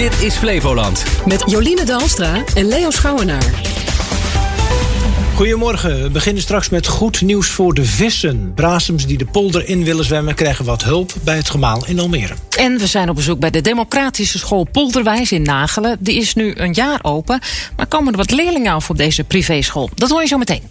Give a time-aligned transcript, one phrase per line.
[0.00, 1.04] Dit is Flevoland.
[1.26, 3.50] Met Jolien Dalstra en Leo Schouwenaar.
[5.34, 6.02] Goedemorgen.
[6.02, 8.52] We beginnen straks met goed nieuws voor de vissen.
[8.54, 12.34] Brasems die de polder in willen zwemmen krijgen wat hulp bij het gemaal in Almere.
[12.56, 15.96] En we zijn op bezoek bij de Democratische School Polderwijs in Nagelen.
[16.00, 17.40] Die is nu een jaar open,
[17.76, 19.90] maar komen er wat leerlingen af op deze privéschool.
[19.94, 20.62] Dat hoor je zo meteen.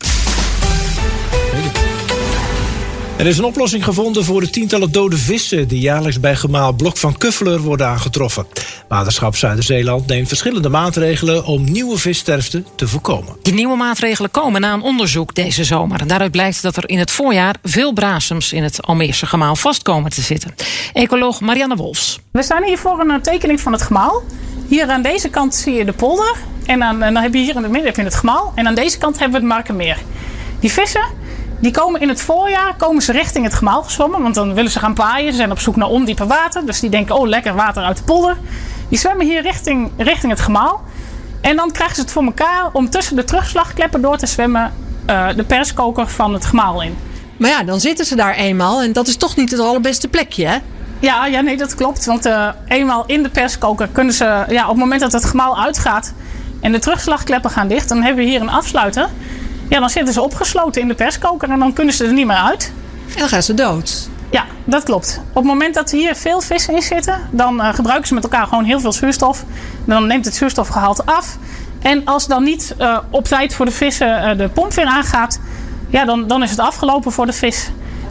[3.19, 6.97] Er is een oplossing gevonden voor de tientallen dode vissen die jaarlijks bij gemaal Blok
[6.97, 8.45] van Kuffeler worden aangetroffen.
[8.87, 13.35] Waterschap Zuider-Zeeland neemt verschillende maatregelen om nieuwe vissterfte te voorkomen.
[13.41, 16.07] Die nieuwe maatregelen komen na een onderzoek deze zomer.
[16.07, 20.21] Daaruit blijkt dat er in het voorjaar veel brasems in het Almeerse gemaal vastkomen te
[20.21, 20.55] zitten.
[20.93, 22.19] Ecoloog Marianne Wolfs.
[22.31, 24.23] We staan hier voor een tekening van het gemaal.
[24.67, 26.35] Hier aan deze kant zie je de polder.
[26.65, 28.51] En, aan, en dan heb je hier in het midden heb je het gemaal.
[28.55, 29.97] En aan deze kant hebben we het Markenmeer.
[30.59, 31.03] Die vissen
[31.59, 34.21] die komen in het voorjaar komen ze richting het gemaal gezwommen.
[34.21, 35.31] Want dan willen ze gaan paaien.
[35.31, 36.65] Ze zijn op zoek naar ondiepe water.
[36.65, 38.37] Dus die denken, oh lekker water uit de polder.
[38.89, 40.83] Die zwemmen hier richting, richting het gemaal.
[41.41, 44.73] En dan krijgen ze het voor elkaar om tussen de terugslagkleppen door te zwemmen...
[45.09, 46.97] Uh, de perskoker van het gemaal in.
[47.37, 48.81] Maar ja, dan zitten ze daar eenmaal.
[48.81, 50.57] En dat is toch niet het allerbeste plekje, hè?
[50.99, 52.05] Ja, ja nee, dat klopt.
[52.05, 54.43] Want uh, eenmaal in de perskoker kunnen ze...
[54.49, 56.13] Ja, op het moment dat het gemaal uitgaat
[56.61, 57.89] en de terugslagkleppen gaan dicht...
[57.89, 59.09] dan hebben we hier een afsluiter...
[59.69, 62.35] Ja, dan zitten ze opgesloten in de perskoker en dan kunnen ze er niet meer
[62.35, 62.71] uit.
[63.13, 64.09] En dan gaan ze dood.
[64.31, 65.21] Ja, dat klopt.
[65.29, 68.47] Op het moment dat hier veel vissen in zitten, dan uh, gebruiken ze met elkaar
[68.47, 69.43] gewoon heel veel zuurstof.
[69.85, 71.37] Dan neemt het zuurstofgehalte af.
[71.81, 75.39] En als dan niet uh, op tijd voor de vissen uh, de pomp weer aangaat,
[75.89, 77.69] ja, dan, dan is het afgelopen voor de vis.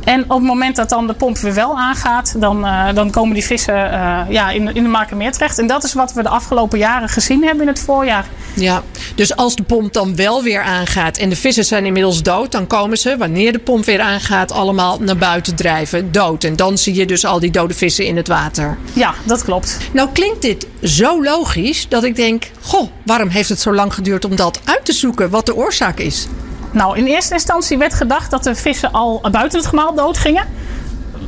[0.09, 3.35] En op het moment dat dan de pomp weer wel aangaat, dan, uh, dan komen
[3.35, 5.59] die vissen uh, ja, in, in de Markermeer terecht.
[5.59, 8.27] En dat is wat we de afgelopen jaren gezien hebben in het voorjaar.
[8.55, 8.83] Ja,
[9.15, 12.67] dus als de pomp dan wel weer aangaat en de vissen zijn inmiddels dood, dan
[12.67, 16.45] komen ze, wanneer de pomp weer aangaat, allemaal naar buiten drijven, dood.
[16.45, 18.79] En dan zie je dus al die dode vissen in het water.
[18.93, 19.77] Ja, dat klopt.
[19.93, 24.25] Nou klinkt dit zo logisch dat ik denk, goh, waarom heeft het zo lang geduurd
[24.25, 26.29] om dat uit te zoeken, wat de oorzaak is?
[26.71, 30.45] Nou, in eerste instantie werd gedacht dat de vissen al buiten het gemaal doodgingen.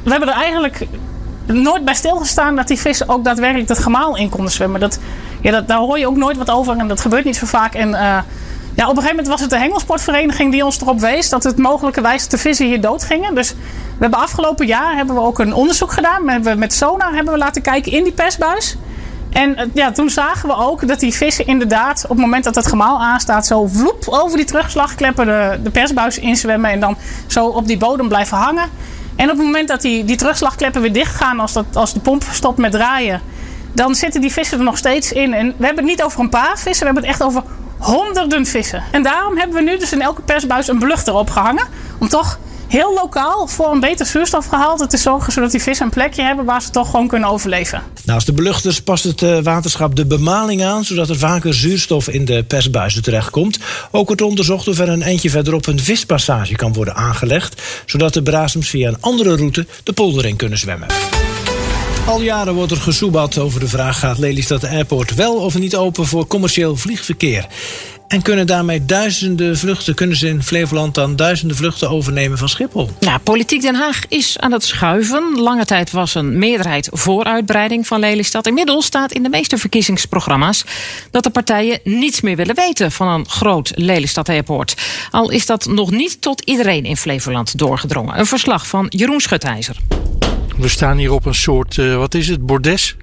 [0.05, 0.87] We hebben er eigenlijk
[1.47, 4.81] nooit bij stilgestaan dat die vissen ook daadwerkelijk het gemaal in konden zwemmen.
[4.81, 4.99] Dat,
[5.41, 7.75] ja, dat, daar hoor je ook nooit wat over en dat gebeurt niet zo vaak.
[7.75, 8.19] En uh,
[8.75, 11.57] ja, op een gegeven moment was het de hengelsportvereniging die ons erop wees dat het
[11.57, 13.35] mogelijkerwijs de vissen hier doodgingen.
[13.35, 13.57] Dus we
[13.99, 16.25] hebben afgelopen jaar hebben we ook een onderzoek gedaan.
[16.25, 18.77] We hebben met sonar hebben we laten kijken in die persbuis.
[19.31, 22.67] En ja, toen zagen we ook dat die vissen inderdaad, op het moment dat het
[22.67, 26.97] gemaal aanstaat, zo vloep over die terugslagkleppen de, de persbuis inzwemmen en dan
[27.27, 28.69] zo op die bodem blijven hangen.
[29.17, 32.25] En op het moment dat die, die terugslagkleppen weer dichtgaan, als, dat, als de pomp
[32.33, 33.21] stopt met draaien,
[33.73, 35.35] dan zitten die vissen er nog steeds in.
[35.35, 37.43] En we hebben het niet over een paar vissen, we hebben het echt over
[37.79, 38.83] honderden vissen.
[38.91, 41.67] En daarom hebben we nu dus in elke persbuis een beluchter opgehangen.
[41.99, 42.39] Om toch
[42.71, 46.63] heel lokaal voor een beter zuurstofgehalte te zorgen, zodat die vissen een plekje hebben waar
[46.63, 47.83] ze toch gewoon kunnen overleven.
[48.05, 52.25] Naast de beluchters past het uh, waterschap de bemaling aan, zodat er vaker zuurstof in
[52.25, 53.59] de persbuizen terechtkomt.
[53.91, 58.23] Ook wordt onderzocht of er een eindje verderop een vispassage kan worden aangelegd, zodat de
[58.23, 60.89] brasems via een andere route de polder in kunnen zwemmen.
[62.07, 66.07] Al jaren wordt er gesoebat over de vraag: gaat Lelystad Airport wel of niet open
[66.07, 67.47] voor commercieel vliegverkeer?
[68.11, 72.91] En kunnen daarmee duizenden vluchten, kunnen ze in Flevoland dan duizenden vluchten overnemen van Schiphol?
[73.01, 75.41] Ja, politiek Den Haag is aan het schuiven.
[75.41, 78.47] Lange tijd was een meerderheid voor uitbreiding van Lelystad.
[78.47, 80.65] Inmiddels staat in de meeste verkiezingsprogramma's
[81.11, 84.75] dat de partijen niets meer willen weten van een groot Lelystad Airport.
[85.11, 88.19] Al is dat nog niet tot iedereen in Flevoland doorgedrongen.
[88.19, 89.77] Een verslag van Jeroen Schutijzer.
[90.59, 92.97] We staan hier op een soort, uh, wat is het, bordes?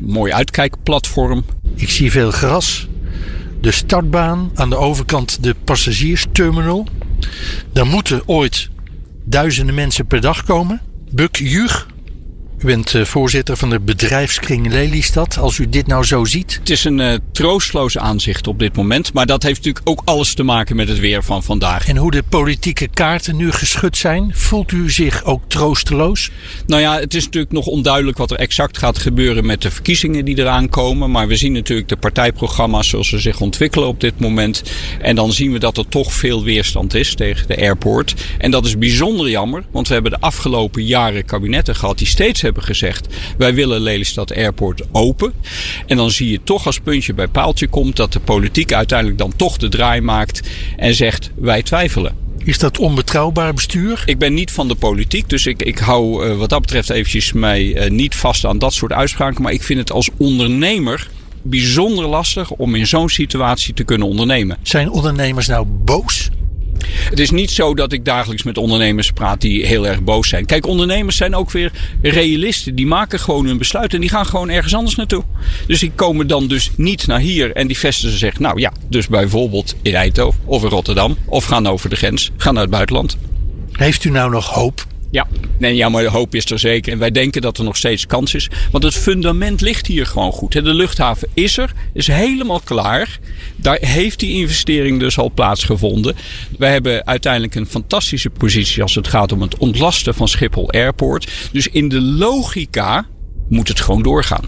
[0.00, 1.44] Mooi uitkijkplatform.
[1.76, 2.86] Ik zie veel gras
[3.60, 6.86] de startbaan, aan de overkant de passagiersterminal.
[7.72, 8.68] Daar moeten ooit
[9.24, 10.80] duizenden mensen per dag komen.
[11.10, 11.86] Buk Jug,
[12.58, 15.38] u bent uh, voorzitter van de bedrijfskring Lelystad.
[15.38, 16.56] Als u dit nou zo ziet.
[16.58, 19.12] Het is een uh, troostloos aanzicht op dit moment.
[19.12, 21.88] Maar dat heeft natuurlijk ook alles te maken met het weer van vandaag.
[21.88, 24.30] En hoe de politieke kaarten nu geschud zijn.
[24.34, 26.30] Voelt u zich ook troosteloos?
[26.66, 30.24] Nou ja, het is natuurlijk nog onduidelijk wat er exact gaat gebeuren met de verkiezingen
[30.24, 31.10] die eraan komen.
[31.10, 34.62] Maar we zien natuurlijk de partijprogramma's zoals ze zich ontwikkelen op dit moment.
[35.00, 38.14] En dan zien we dat er toch veel weerstand is tegen de airport.
[38.38, 39.64] En dat is bijzonder jammer.
[39.70, 43.06] Want we hebben de afgelopen jaren kabinetten gehad die steeds hebben gezegd:
[43.38, 45.32] wij willen Lelystad Airport open.
[45.86, 49.36] En dan zie je toch als puntje bij paaltje komt dat de politiek uiteindelijk dan
[49.36, 50.40] toch de draai maakt
[50.76, 52.24] en zegt: wij twijfelen.
[52.44, 54.02] Is dat onbetrouwbaar bestuur?
[54.06, 57.32] Ik ben niet van de politiek, dus ik, ik hou uh, wat dat betreft eventjes
[57.32, 59.42] mij uh, niet vast aan dat soort uitspraken.
[59.42, 61.08] Maar ik vind het als ondernemer
[61.42, 64.56] bijzonder lastig om in zo'n situatie te kunnen ondernemen.
[64.62, 66.30] Zijn ondernemers nou boos?
[67.10, 70.46] Het is niet zo dat ik dagelijks met ondernemers praat die heel erg boos zijn.
[70.46, 71.72] Kijk, ondernemers zijn ook weer
[72.02, 72.74] realisten.
[72.74, 75.24] Die maken gewoon hun besluit en die gaan gewoon ergens anders naartoe.
[75.66, 79.06] Dus die komen dan dus niet naar hier en die vestigen zich, nou ja, dus
[79.06, 81.16] bijvoorbeeld in Eindhoven of in Rotterdam.
[81.26, 83.16] Of gaan over de grens, gaan naar het buitenland.
[83.72, 84.86] Heeft u nou nog hoop?
[85.16, 85.26] Ja,
[85.58, 86.92] nee, ja, maar de hoop is er zeker.
[86.92, 88.50] En wij denken dat er nog steeds kans is.
[88.70, 90.52] Want het fundament ligt hier gewoon goed.
[90.52, 93.18] De luchthaven is er, is helemaal klaar.
[93.56, 96.16] Daar heeft die investering dus al plaatsgevonden.
[96.58, 101.30] Wij hebben uiteindelijk een fantastische positie als het gaat om het ontlasten van Schiphol Airport.
[101.52, 103.06] Dus in de logica
[103.48, 104.44] moet het gewoon doorgaan.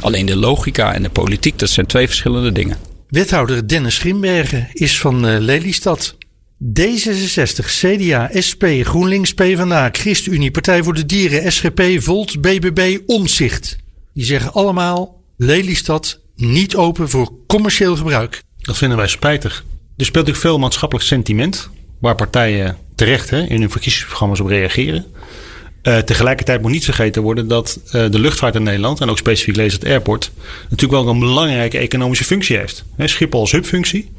[0.00, 2.76] Alleen de logica en de politiek, dat zijn twee verschillende dingen.
[3.08, 6.16] Wethouder Dennis Grimbergen is van uh, Lelystad.
[6.62, 13.76] D66, CDA, SP, GroenLinks, PvdA, ChristenUnie, Partij voor de Dieren, SGP, Volt, BBB, Omzicht.
[14.12, 18.42] Die zeggen allemaal Lelystad niet open voor commercieel gebruik.
[18.58, 19.64] Dat vinden wij spijtig.
[19.96, 21.70] Er speelt ook veel maatschappelijk sentiment,
[22.00, 25.04] waar partijen terecht hè, in hun verkiezingsprogramma's op reageren.
[25.88, 29.56] Uh, tegelijkertijd moet niet vergeten worden dat uh, de luchtvaart in Nederland, en ook specifiek
[29.56, 30.30] Lelystad Airport,
[30.70, 32.84] natuurlijk wel een belangrijke economische functie heeft.
[32.96, 34.10] He, Schiphol als hubfunctie,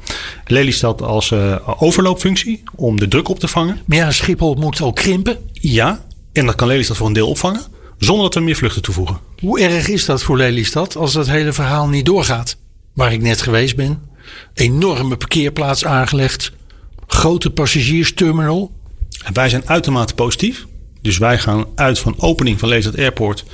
[0.46, 3.80] Lelystad als uh, overloopfunctie om de druk op te vangen.
[3.84, 5.36] Maar ja, Schiphol moet ook krimpen.
[5.52, 7.62] Ja, en dat kan Lelystad voor een deel opvangen,
[7.98, 9.18] zonder dat we meer vluchten toevoegen.
[9.40, 12.56] Hoe erg is dat voor Lelystad als dat hele verhaal niet doorgaat?
[12.92, 14.02] Waar ik net geweest ben,
[14.54, 16.52] enorme parkeerplaats aangelegd,
[17.06, 18.72] grote passagiersterminal.
[19.24, 20.66] En wij zijn uitermate positief.
[21.06, 23.44] Dus wij gaan uit van opening van Lelystad Airport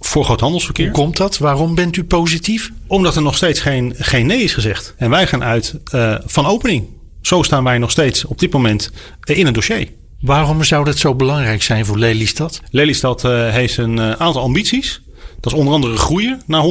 [0.00, 0.84] voor groothandelsverkeer.
[0.84, 1.38] Hoe komt dat?
[1.38, 2.70] Waarom bent u positief?
[2.86, 4.94] Omdat er nog steeds geen, geen nee is gezegd.
[4.96, 6.86] En wij gaan uit uh, van opening.
[7.22, 8.92] Zo staan wij nog steeds op dit moment
[9.24, 9.88] in het dossier.
[10.20, 12.60] Waarom zou dat zo belangrijk zijn voor Lelystad?
[12.70, 15.02] Lelystad uh, heeft een aantal ambities.
[15.40, 16.64] Dat is onder andere groeien naar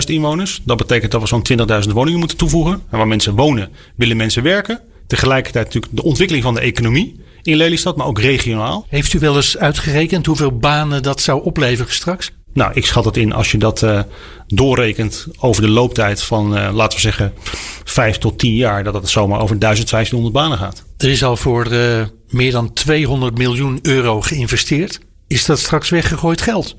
[0.00, 0.60] 120.000 inwoners.
[0.64, 2.72] Dat betekent dat we zo'n 20.000 woningen moeten toevoegen.
[2.72, 4.80] En waar mensen wonen, willen mensen werken.
[5.06, 8.86] Tegelijkertijd natuurlijk de ontwikkeling van de economie in Lelystad, maar ook regionaal.
[8.88, 12.30] Heeft u wel eens uitgerekend hoeveel banen dat zou opleveren straks?
[12.52, 14.00] Nou, ik schat het in als je dat uh,
[14.46, 17.32] doorrekent over de looptijd van, uh, laten we zeggen,
[17.84, 20.84] vijf tot tien jaar, dat het zomaar over 1500 banen gaat.
[20.96, 25.00] Er is al voor uh, meer dan 200 miljoen euro geïnvesteerd.
[25.26, 26.74] Is dat straks weggegooid geld?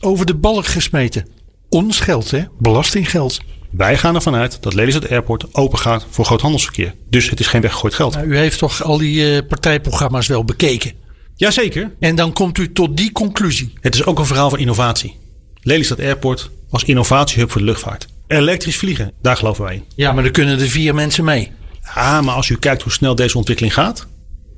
[0.00, 1.28] Over de balk gesmeten.
[1.74, 2.42] Ons geld, hè?
[2.58, 3.40] Belastinggeld.
[3.70, 6.94] Wij gaan ervan uit dat Lelystad Airport open gaat voor groothandelsverkeer.
[7.10, 8.14] Dus het is geen weggegooid geld.
[8.14, 10.92] Nou, u heeft toch al die uh, partijprogramma's wel bekeken?
[11.34, 11.94] Jazeker.
[12.00, 13.72] En dan komt u tot die conclusie.
[13.80, 15.16] Het is ook een verhaal van innovatie.
[15.60, 18.06] Lelystad Airport als innovatiehub voor de luchtvaart.
[18.26, 19.84] Elektrisch vliegen, daar geloven wij in.
[19.94, 21.52] Ja, maar dan kunnen er vier mensen mee.
[21.94, 24.06] Ja, maar als u kijkt hoe snel deze ontwikkeling gaat.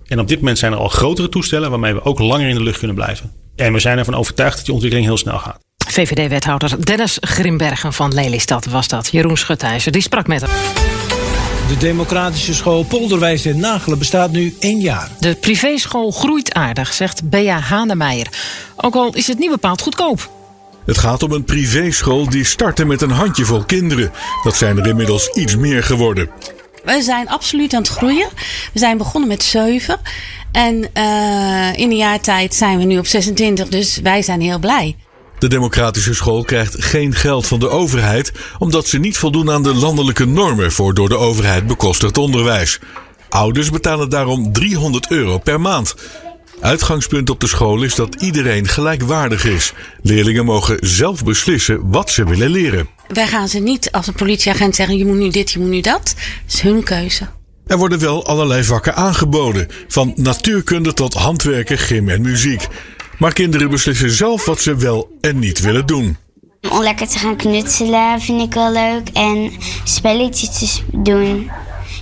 [0.06, 2.62] En op dit moment zijn er al grotere toestellen waarmee we ook langer in de
[2.62, 3.32] lucht kunnen blijven.
[3.54, 5.65] En we zijn ervan overtuigd dat die ontwikkeling heel snel gaat.
[5.86, 9.08] VVD-wethouder Dennis Grimbergen van Lelystad was dat.
[9.10, 10.50] Jeroen Schutijzer, die sprak met hem.
[11.68, 15.10] De democratische school Polderwijs in Nagelen bestaat nu één jaar.
[15.20, 18.26] De privéschool groeit aardig, zegt Bea Hanemeijer.
[18.76, 20.30] Ook al is het niet bepaald goedkoop.
[20.86, 24.12] Het gaat om een privéschool die startte met een handjevol kinderen.
[24.42, 26.30] Dat zijn er inmiddels iets meer geworden.
[26.84, 28.28] We zijn absoluut aan het groeien.
[28.72, 30.00] We zijn begonnen met zeven.
[30.52, 34.58] En uh, in een jaar tijd zijn we nu op 26, dus wij zijn heel
[34.58, 34.96] blij.
[35.38, 39.74] De democratische school krijgt geen geld van de overheid omdat ze niet voldoen aan de
[39.74, 42.78] landelijke normen voor door de overheid bekostigd onderwijs.
[43.28, 45.94] Ouders betalen daarom 300 euro per maand.
[46.60, 49.72] Uitgangspunt op de school is dat iedereen gelijkwaardig is.
[50.02, 52.88] Leerlingen mogen zelf beslissen wat ze willen leren.
[53.08, 55.80] Wij gaan ze niet als een politieagent zeggen: je moet nu dit, je moet nu
[55.80, 56.02] dat.
[56.02, 56.14] Dat
[56.54, 57.26] is hun keuze.
[57.66, 62.66] Er worden wel allerlei vakken aangeboden, van natuurkunde tot handwerken, gym en muziek.
[63.18, 66.16] Maar kinderen beslissen zelf wat ze wel en niet willen doen.
[66.70, 69.52] Om lekker te gaan knutselen vind ik wel leuk en
[69.84, 71.50] spelletjes te doen.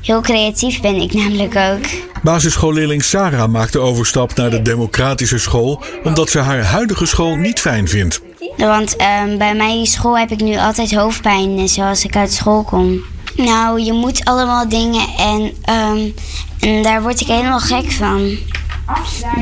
[0.02, 1.84] Heel creatief ben ik namelijk ook.
[2.22, 7.60] Basisschoolleerling Sarah maakt de overstap naar de democratische school omdat ze haar huidige school niet
[7.60, 8.20] fijn vindt.
[8.56, 13.00] Want um, bij mijn school heb ik nu altijd hoofdpijn zoals ik uit school kom.
[13.36, 16.14] Nou, je moet allemaal dingen en, um,
[16.60, 18.36] en daar word ik helemaal gek van.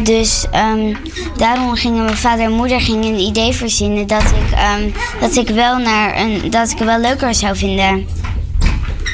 [0.02, 0.96] Dus um,
[1.36, 5.48] daarom gingen mijn vader en moeder gingen een idee verzinnen dat ik, um, dat ik
[5.48, 8.06] wel naar een, dat ik het wel leuker zou vinden.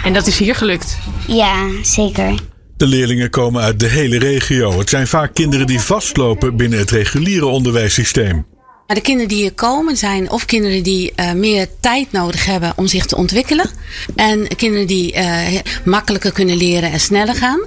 [0.05, 0.99] En dat is hier gelukt?
[1.27, 2.35] Ja, zeker.
[2.77, 4.79] De leerlingen komen uit de hele regio.
[4.79, 8.47] Het zijn vaak kinderen die vastlopen binnen het reguliere onderwijssysteem.
[8.95, 12.87] De kinderen die hier komen zijn of kinderen die uh, meer tijd nodig hebben om
[12.87, 13.71] zich te ontwikkelen.
[14.17, 17.61] En kinderen die uh, makkelijker kunnen leren en sneller gaan.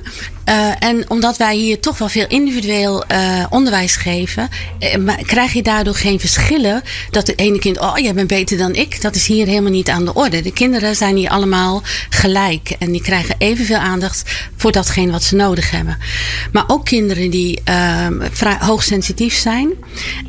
[0.45, 3.03] Uh, en omdat wij hier toch wel veel individueel
[3.49, 4.49] onderwijs geven,
[5.25, 6.81] krijg je daardoor geen verschillen.
[7.11, 9.01] Dat het ene kind, oh jij bent beter dan ik.
[9.01, 10.41] Dat is hier helemaal niet aan de orde.
[10.41, 12.75] De kinderen zijn hier allemaal gelijk.
[12.79, 15.97] En die krijgen evenveel aandacht voor datgene wat ze nodig hebben.
[16.51, 19.69] Maar ook kinderen die ehm, vrij hoogsensitief zijn.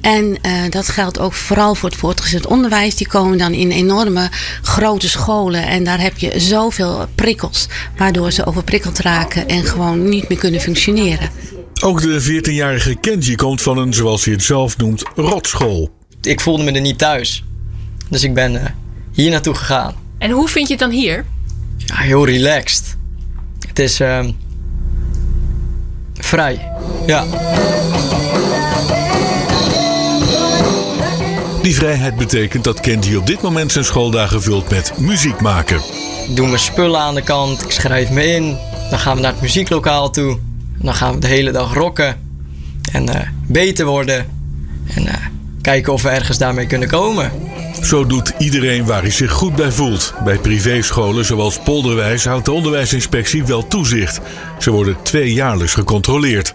[0.00, 2.94] En eh, dat geldt ook vooral voor het voortgezet onderwijs.
[2.94, 4.28] Die komen dan in enorme
[4.62, 5.66] grote scholen.
[5.66, 7.66] En daar heb je zoveel prikkels.
[7.96, 11.30] Waardoor ze overprikkeld raken en gewoon niet meer kunnen functioneren.
[11.82, 15.90] Ook de 14-jarige Kenji komt van een, zoals hij het zelf noemt, rotschool.
[16.20, 17.44] Ik voelde me er niet thuis.
[18.08, 18.70] Dus ik ben eh,
[19.12, 19.94] hier naartoe gegaan.
[20.18, 21.24] En hoe vind je het dan hier?
[21.76, 23.00] Ja, heel relaxed.
[23.72, 24.30] Het is ehm,
[26.14, 26.72] vrij.
[27.06, 27.24] Ja.
[31.62, 35.76] Die vrijheid betekent dat Kenji op dit moment zijn schooldagen vult met muziek maken.
[36.28, 37.62] Ik doe mijn spullen aan de kant.
[37.62, 38.56] Ik schrijf me in.
[38.90, 40.38] Dan gaan we naar het muzieklokaal toe.
[40.78, 42.20] Dan gaan we de hele dag rocken.
[42.92, 44.26] En eh, beter worden.
[44.94, 45.14] En eh,
[45.60, 47.30] kijken of we ergens daarmee kunnen komen.
[47.82, 50.14] Zo doet iedereen waar hij zich goed bij voelt.
[50.24, 54.20] Bij privéscholen zoals Polderwijs houdt de onderwijsinspectie wel toezicht.
[54.58, 56.54] Ze worden tweejaarlijks gecontroleerd.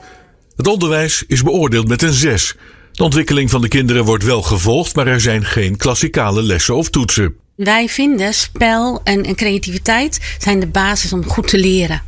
[0.56, 2.56] Het onderwijs is beoordeeld met een 6.
[2.92, 6.90] De ontwikkeling van de kinderen wordt wel gevolgd, maar er zijn geen klassikale lessen of
[6.90, 7.36] toetsen.
[7.56, 12.02] Wij vinden spel en, creativiteit zijn de basis om goed te leren.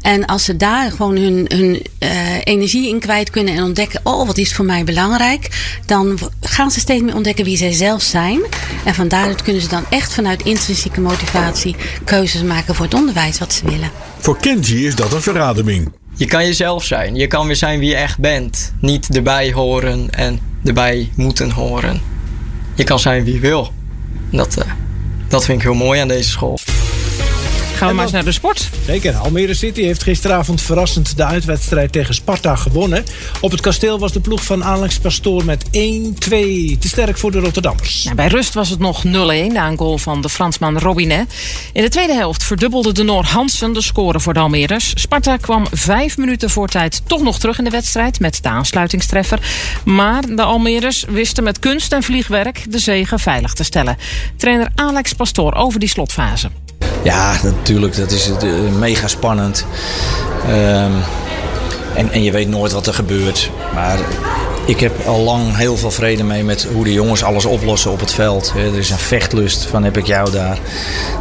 [0.00, 2.10] En als ze daar gewoon hun, hun uh,
[2.44, 6.80] energie in kwijt kunnen en ontdekken: oh, wat is voor mij belangrijk, dan gaan ze
[6.80, 8.40] steeds meer ontdekken wie zij zelf zijn.
[8.84, 13.38] En van daaruit kunnen ze dan echt vanuit intrinsieke motivatie keuzes maken voor het onderwijs
[13.38, 13.90] wat ze willen.
[14.18, 15.92] Voor Kenji is dat een verademing.
[16.14, 17.14] Je kan jezelf zijn.
[17.14, 18.72] Je kan weer zijn wie je echt bent.
[18.80, 22.00] Niet erbij horen en erbij moeten horen.
[22.74, 23.72] Je kan zijn wie je wil.
[24.30, 24.64] Dat, uh,
[25.28, 26.58] dat vind ik heel mooi aan deze school.
[27.76, 28.70] Gaan we maar eens naar de sport.
[28.86, 29.14] Zeker.
[29.14, 33.04] Almere City heeft gisteravond verrassend de uitwedstrijd tegen Sparta gewonnen.
[33.40, 37.38] Op het kasteel was de ploeg van Alex Pastoor met 1-2 te sterk voor de
[37.38, 38.02] Rotterdammers.
[38.02, 41.34] Ja, bij rust was het nog 0-1 na een goal van de Fransman Robinet.
[41.72, 44.92] In de tweede helft verdubbelde de Noor Hansen de score voor de Almeerders.
[44.94, 49.38] Sparta kwam vijf minuten voor tijd toch nog terug in de wedstrijd met de aansluitingstreffer.
[49.84, 53.96] Maar de Almeerders wisten met kunst en vliegwerk de zegen veilig te stellen.
[54.36, 56.50] Trainer Alex Pastoor over die slotfase.
[57.06, 57.96] Ja, natuurlijk.
[57.96, 59.64] Dat is uh, mega spannend.
[60.48, 60.92] Um,
[61.94, 63.50] en, en je weet nooit wat er gebeurt.
[63.74, 63.98] Maar
[64.64, 68.00] ik heb al lang heel veel vrede mee met hoe de jongens alles oplossen op
[68.00, 68.52] het veld.
[68.56, 70.58] Er is een vechtlust van heb ik jou daar.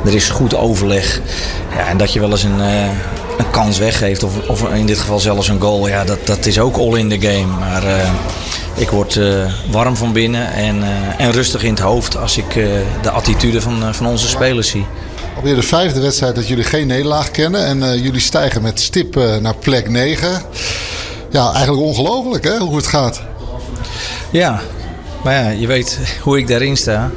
[0.05, 1.21] Er is goed overleg.
[1.75, 2.83] Ja, en dat je wel eens een, uh,
[3.37, 6.59] een kans weggeeft, of, of in dit geval zelfs een goal, ja, dat, dat is
[6.59, 7.57] ook all in the game.
[7.59, 8.09] Maar uh,
[8.75, 9.19] ik word
[9.71, 10.83] warm van binnen en,
[11.17, 12.53] en rustig in het hoofd als ik
[13.01, 14.85] de attitude van, van onze spelers zie.
[15.35, 17.65] Alweer de vijfde wedstrijd dat jullie geen nederlaag kennen.
[17.65, 20.41] En uh, jullie stijgen met stip uh, naar plek 9.
[21.31, 23.21] Ja, eigenlijk ongelooflijk hè, hoe het gaat.
[24.31, 24.61] Ja,
[25.23, 27.11] maar ja, je weet hoe ik daarin sta.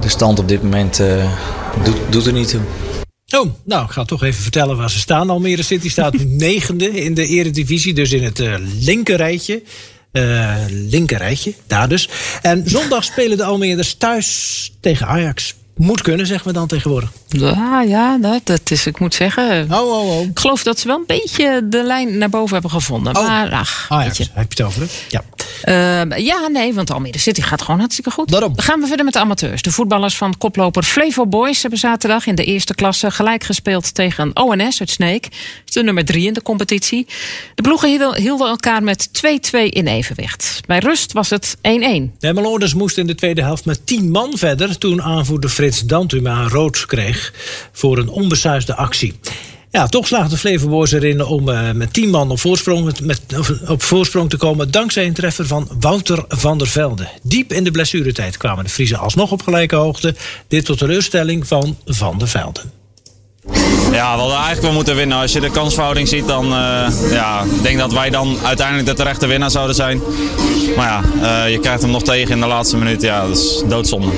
[0.00, 1.32] De stand op dit moment uh,
[1.84, 2.60] doet, doet er niet toe.
[3.40, 5.30] Oh, nou, ik ga toch even vertellen waar ze staan.
[5.30, 6.14] Almere City staat
[6.48, 9.62] negende in de eredivisie, dus in het uh, linkerrijtje.
[10.12, 12.08] Uh, linkerrijtje, daar dus.
[12.42, 17.10] En zondag spelen de Almeerders thuis tegen Ajax moet kunnen, zeggen we dan tegenwoordig.
[17.28, 19.68] Ja, ja dat, dat is, ik moet zeggen.
[19.72, 20.22] Oh, oh, oh.
[20.22, 23.16] Ik geloof dat ze wel een beetje de lijn naar boven hebben gevonden.
[23.16, 23.26] Oh.
[23.26, 24.26] Maar ach, Ah, ja, weet je.
[24.32, 24.80] heb je het over?
[24.82, 24.88] hè?
[25.08, 25.22] Ja.
[25.64, 28.30] Uh, ja, nee, want Almere City gaat gewoon hartstikke goed.
[28.30, 28.54] Daarom.
[28.54, 29.62] Dan gaan we verder met de amateurs.
[29.62, 34.36] De voetballers van koploper Flevo Boys hebben zaterdag in de eerste klasse gelijk gespeeld tegen
[34.36, 35.28] ONS uit Sneek.
[35.64, 37.06] De nummer drie in de competitie.
[37.54, 40.60] De ploegen hielden, hielden elkaar met 2-2 in evenwicht.
[40.66, 41.60] Bij rust was het 1-1.
[41.60, 46.48] De Meloders moesten in de tweede helft met 10 man verder toen aanvoerder Frits Dantuma
[46.48, 47.32] rood kreeg
[47.72, 49.18] voor een onbesuisde actie.
[49.70, 53.22] Ja, toch slaagde Flevoboys erin om uh, met 10 man op voorsprong, met,
[53.68, 54.70] op voorsprong te komen.
[54.70, 57.08] dankzij een treffer van Wouter van der Velde.
[57.22, 60.14] Diep in de blessuretijd kwamen de Friesen alsnog op gelijke hoogte.
[60.48, 62.60] Dit tot teleurstelling van Van der Velde.
[63.92, 65.18] Ja, we hadden eigenlijk wel moeten winnen.
[65.18, 68.94] Als je de kansverhouding ziet, dan uh, ja, ik denk dat wij dan uiteindelijk de
[68.94, 70.02] terechte winnaar zouden zijn.
[70.76, 71.02] Maar ja,
[71.46, 73.02] uh, je krijgt hem nog tegen in de laatste minuut.
[73.02, 74.08] Ja, dat is doodzonde.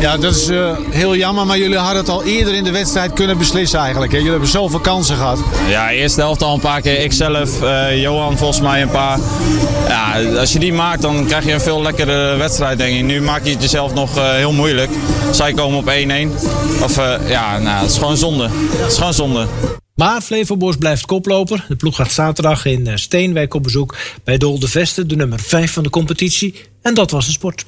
[0.00, 3.12] Ja, dat is uh, heel jammer, maar jullie hadden het al eerder in de wedstrijd
[3.12, 4.12] kunnen beslissen eigenlijk.
[4.12, 4.16] Hè?
[4.16, 5.38] Jullie hebben zoveel kansen gehad.
[5.68, 7.00] Ja, eerste helft al een paar keer.
[7.00, 7.50] Ikzelf,
[7.94, 9.18] Johan volgens mij een paar.
[9.88, 13.04] Ja, als je die maakt, dan krijg je een veel lekkere wedstrijd, denk ik.
[13.04, 14.90] Nu maak je het jezelf nog heel moeilijk.
[15.30, 16.82] Zij komen op 1-1.
[16.82, 18.48] Of ja, nou, het is gewoon zonde.
[18.70, 19.46] Het is gewoon zonde.
[19.94, 21.64] Maar Flevoboys blijft koploper.
[21.68, 25.72] De ploeg gaat zaterdag in Steenwijk op bezoek bij Dol de Veste, de nummer 5
[25.72, 26.54] van de competitie.
[26.82, 27.64] En dat was de sport.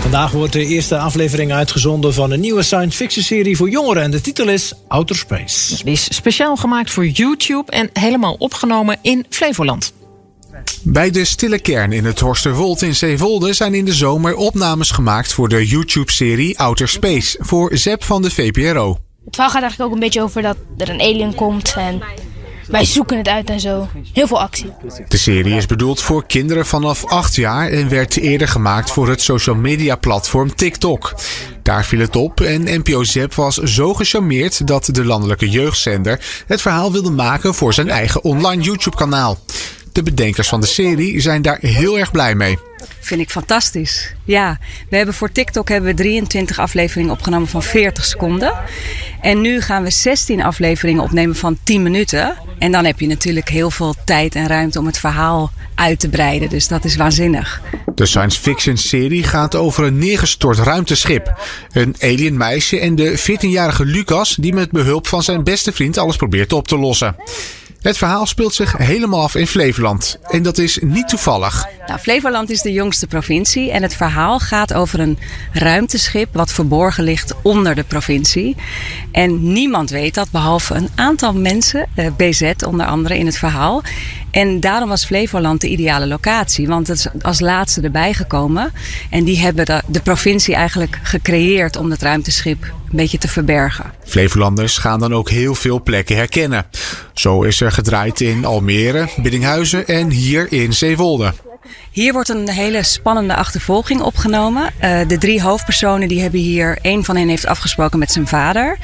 [0.00, 4.02] Vandaag wordt de eerste aflevering uitgezonden van een nieuwe science fiction serie voor jongeren.
[4.02, 5.84] En de titel is Outer Space.
[5.84, 9.92] Die is speciaal gemaakt voor YouTube en helemaal opgenomen in Flevoland.
[10.82, 15.32] Bij de Stille Kern in het Horsterwold in Zeewolde zijn in de zomer opnames gemaakt
[15.32, 18.98] voor de YouTube-serie Outer Space voor ZEP van de VPRO.
[19.24, 22.02] Het verhaal gaat eigenlijk ook een beetje over dat er een alien komt en
[22.68, 23.88] wij zoeken het uit en zo.
[24.12, 24.72] Heel veel actie.
[25.08, 29.22] De serie is bedoeld voor kinderen vanaf 8 jaar en werd eerder gemaakt voor het
[29.22, 31.14] social media platform TikTok.
[31.62, 36.60] Daar viel het op en NPO Zep was zo gecharmeerd dat de landelijke jeugdzender het
[36.62, 39.38] verhaal wilde maken voor zijn eigen online YouTube kanaal.
[39.96, 42.58] De bedenkers van de serie zijn daar heel erg blij mee.
[43.00, 44.14] Vind ik fantastisch.
[44.24, 48.54] Ja, we hebben voor TikTok hebben we 23 afleveringen opgenomen van 40 seconden.
[49.20, 52.36] En nu gaan we 16 afleveringen opnemen van 10 minuten.
[52.58, 56.08] En dan heb je natuurlijk heel veel tijd en ruimte om het verhaal uit te
[56.08, 56.48] breiden.
[56.48, 57.62] Dus dat is waanzinnig.
[57.94, 61.40] De science fiction serie gaat over een neergestort ruimteschip.
[61.72, 66.16] Een alien meisje en de 14-jarige Lucas die met behulp van zijn beste vriend alles
[66.16, 67.16] probeert op te lossen.
[67.86, 70.18] Het verhaal speelt zich helemaal af in Flevoland.
[70.22, 71.66] En dat is niet toevallig.
[71.86, 75.18] Nou, Flevoland is de jongste provincie en het verhaal gaat over een
[75.52, 78.56] ruimteschip wat verborgen ligt onder de provincie.
[79.12, 83.82] En niemand weet dat behalve een aantal mensen, eh, BZ onder andere in het verhaal.
[84.36, 88.72] En daarom was Flevoland de ideale locatie, want het is als laatste erbij gekomen.
[89.10, 93.92] En die hebben de, de provincie eigenlijk gecreëerd om het ruimteschip een beetje te verbergen.
[94.04, 96.66] Flevolanders gaan dan ook heel veel plekken herkennen.
[97.14, 101.32] Zo is er gedraaid in Almere, Biddinghuizen en hier in Zeewolde.
[101.90, 104.62] Hier wordt een hele spannende achtervolging opgenomen.
[104.84, 108.78] Uh, de drie hoofdpersonen die hebben hier, één van hen heeft afgesproken met zijn vader.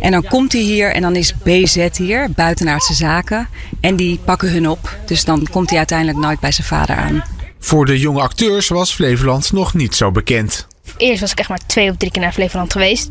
[0.00, 3.48] En dan komt hij hier en dan is BZ hier, buitenaardse zaken.
[3.80, 4.96] En die pakken hun op.
[5.06, 7.24] Dus dan komt hij uiteindelijk nooit bij zijn vader aan.
[7.58, 10.66] Voor de jonge acteurs was Flevoland nog niet zo bekend.
[10.96, 13.08] Eerst was ik echt maar twee of drie keer naar Flevoland geweest.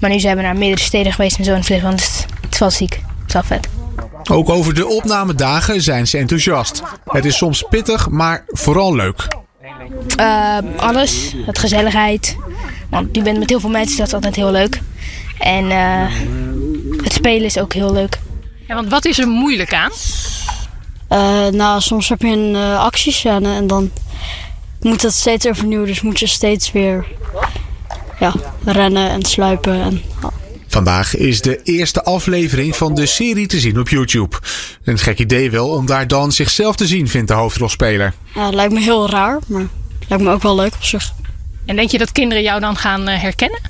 [0.00, 1.98] Maar nu zijn we naar meerdere steden geweest en zo in Flevoland.
[1.98, 2.92] Dus het is wel ziek.
[2.92, 3.77] Het is wel vet.
[4.30, 6.82] Ook over de opnamedagen zijn ze enthousiast.
[7.04, 9.26] Het is soms pittig, maar vooral leuk.
[10.20, 12.36] Uh, alles, het gezelligheid.
[12.90, 14.80] Want je bent met heel veel mensen, dat is altijd heel leuk.
[15.38, 16.06] En uh,
[17.02, 18.18] het spelen is ook heel leuk.
[18.66, 19.90] Ja, want wat is er moeilijk aan?
[21.10, 23.90] Uh, nou, soms heb je een actiescène en dan
[24.80, 25.84] moet dat steeds overnieuw.
[25.84, 27.06] Dus moet je steeds weer
[28.18, 28.34] ja,
[28.64, 29.82] rennen en sluipen.
[29.82, 30.02] En,
[30.68, 34.36] Vandaag is de eerste aflevering van de serie te zien op YouTube.
[34.84, 38.14] Een gek idee wel om daar dan zichzelf te zien, vindt de hoofdrolspeler.
[38.34, 39.60] Ja, het lijkt me heel raar, maar
[39.98, 41.12] het lijkt me ook wel leuk op zich.
[41.66, 43.60] En denk je dat kinderen jou dan gaan uh, herkennen?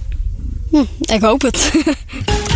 [0.71, 1.71] Hm, ik hoop het.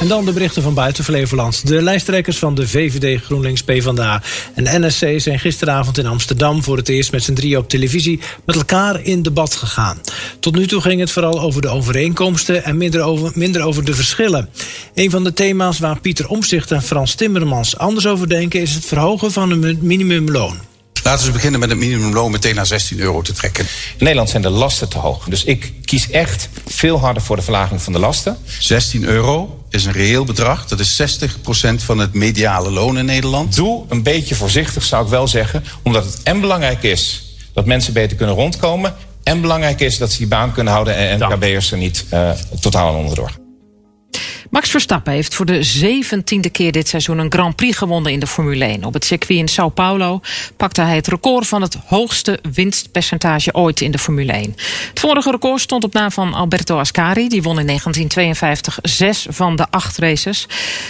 [0.00, 1.66] En dan de berichten van buiten Flevoland.
[1.66, 4.22] De lijsttrekkers van de VVD, GroenLinks, PvdA
[4.54, 8.56] en NSC zijn gisteravond in Amsterdam voor het eerst met z'n drieën op televisie met
[8.56, 10.00] elkaar in debat gegaan.
[10.40, 13.94] Tot nu toe ging het vooral over de overeenkomsten en minder over, minder over de
[13.94, 14.48] verschillen.
[14.94, 18.84] Een van de thema's waar Pieter Omzicht en Frans Timmermans anders over denken is het
[18.84, 20.58] verhogen van het minimumloon.
[21.08, 23.64] Laten we beginnen met het minimumloon meteen naar 16 euro te trekken.
[23.64, 23.68] In
[23.98, 25.24] Nederland zijn de lasten te hoog.
[25.24, 28.36] Dus ik kies echt veel harder voor de verlaging van de lasten.
[28.58, 30.66] 16 euro is een reëel bedrag.
[30.66, 33.56] Dat is 60% van het mediale loon in Nederland.
[33.56, 35.64] Doe een beetje voorzichtig, zou ik wel zeggen.
[35.82, 38.94] Omdat het en belangrijk is dat mensen beter kunnen rondkomen.
[39.22, 42.94] En belangrijk is dat ze die baan kunnen houden en NKB'ers er niet uh, totaal
[42.94, 43.47] onderdoor.
[44.50, 48.26] Max Verstappen heeft voor de zeventiende keer dit seizoen een Grand Prix gewonnen in de
[48.26, 48.84] Formule 1.
[48.84, 50.20] Op het circuit in Sao Paulo
[50.56, 54.54] pakte hij het record van het hoogste winstpercentage ooit in de Formule 1.
[54.88, 57.28] Het vorige record stond op naam van Alberto Ascari.
[57.28, 60.46] Die won in 1952 zes van de acht races.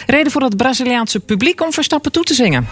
[0.06, 2.66] Reden voor het Braziliaanse publiek om Verstappen toe te zingen.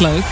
[0.00, 0.24] Leuk.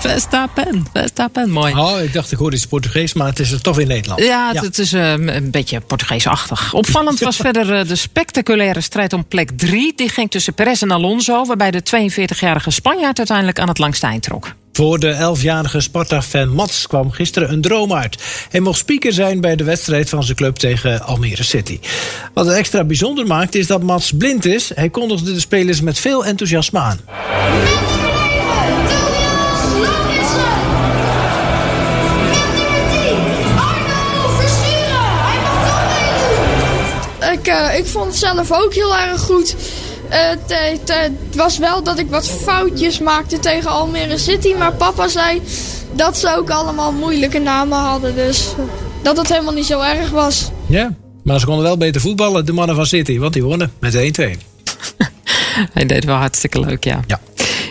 [0.00, 1.74] Verstappen, Verstappen, mooi.
[1.74, 4.22] Oh, ik dacht ik hoorde iets Portugees, maar het is er toch in Nederland.
[4.22, 6.74] Ja, het, is uh, een beetje Portugeesachtig.
[6.74, 9.92] Opvallend was verder uh, de spectaculaire strijd om plek 3.
[9.96, 14.22] Die ging tussen Perez en Alonso, waarbij de 42-jarige Spanjaard uiteindelijk aan het langste eind
[14.22, 14.54] trok.
[14.72, 18.22] Voor de 11-jarige Sparta-fan Mats kwam gisteren een droom uit.
[18.50, 21.80] Hij mocht speaker zijn bij de wedstrijd van zijn club tegen Almere City.
[22.34, 24.70] Wat het extra bijzonder maakt is dat Mats blind is.
[24.74, 26.98] Hij kondigde de spelers met veel enthousiasme aan.
[37.48, 39.56] Ik, uh, ik vond het zelf ook heel erg goed.
[40.10, 40.16] Uh,
[40.86, 44.54] het was wel dat ik wat foutjes maakte tegen Almere City.
[44.58, 45.42] Maar papa zei
[45.92, 48.14] dat ze ook allemaal moeilijke namen hadden.
[48.14, 48.48] Dus
[49.02, 50.50] dat het helemaal niet zo erg was.
[50.66, 53.18] Ja, maar ze konden wel beter voetballen, de mannen van City.
[53.18, 53.98] Want die wonnen met 1-2.
[55.74, 57.00] Hij deed wel hartstikke leuk, ja.
[57.06, 57.20] ja.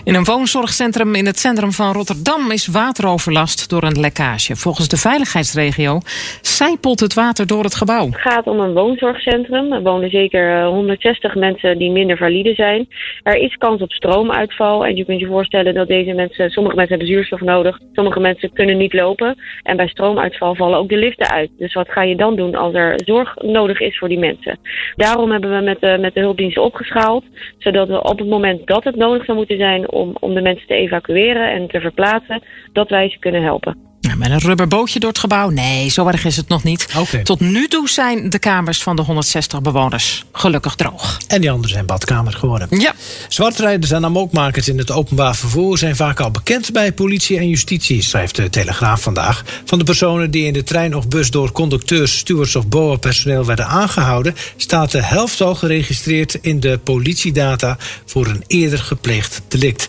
[0.07, 4.55] In een woonzorgcentrum in het centrum van Rotterdam is wateroverlast door een lekkage.
[4.55, 5.99] Volgens de veiligheidsregio
[6.41, 8.05] zijpelt het water door het gebouw.
[8.05, 9.73] Het gaat om een woonzorgcentrum.
[9.73, 12.87] Er wonen zeker eh, 160 mensen die minder valide zijn.
[13.23, 14.85] Er is kans op stroomuitval.
[14.85, 18.53] En je kunt je voorstellen dat deze mensen, sommige mensen hebben zuurstof nodig, sommige mensen
[18.53, 19.35] kunnen niet lopen.
[19.63, 21.49] En bij stroomuitval vallen ook de liften uit.
[21.57, 24.59] Dus wat ga je dan doen als er zorg nodig is voor die mensen?
[24.95, 27.23] Daarom hebben we met de, met de hulpdiensten opgeschaald,
[27.57, 30.67] zodat we op het moment dat het nodig zou moeten zijn om, om de mensen
[30.67, 33.86] te evacueren en te verplaatsen, dat wij ze kunnen helpen.
[34.07, 35.49] Ja, Met een rubberbootje door het gebouw?
[35.49, 36.87] Nee, zo erg is het nog niet.
[37.23, 41.17] Tot nu toe zijn de kamers van de 160 bewoners gelukkig droog.
[41.27, 42.67] En die anderen zijn badkamers geworden.
[42.79, 42.93] Ja.
[43.27, 48.03] Zwartrijders en amokmakers in het openbaar vervoer zijn vaak al bekend bij politie en justitie,
[48.03, 49.43] schrijft de Telegraaf vandaag.
[49.65, 53.67] Van de personen die in de trein of bus door conducteurs, stewards of BOA-personeel werden
[53.67, 59.87] aangehouden, staat de helft al geregistreerd in de politiedata voor een eerder gepleegd delict.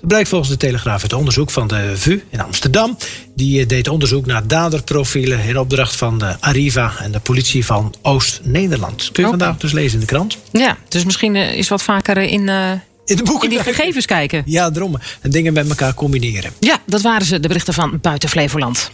[0.00, 2.96] Dat blijkt volgens de Telegraaf uit onderzoek van de VU in Amsterdam.
[3.34, 7.94] Die eh, deed onderzoek naar daderprofielen in opdracht van de Arriva en de politie van
[8.02, 9.08] Oost-Nederland.
[9.12, 10.38] Kun je vandaag dus lezen in de krant.
[10.52, 12.70] Ja, dus misschien eh, is wat vaker eh, in, eh,
[13.04, 14.42] in, de boeken die gegevens kijken.
[14.46, 14.98] Ja, daarom.
[15.20, 16.52] En dingen met elkaar combineren.
[16.60, 18.90] Ja, dat waren ze, de berichten van Buiten Flevoland.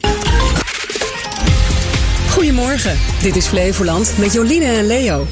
[2.31, 5.27] Goedemorgen, dit is Flevoland met Jolien en Leo.